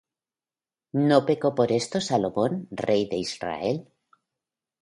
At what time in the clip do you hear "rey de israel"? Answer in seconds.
2.71-3.87